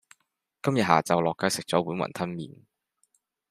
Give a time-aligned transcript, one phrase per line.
[0.63, 2.63] 今日下晝落街食咗碗雲吞麪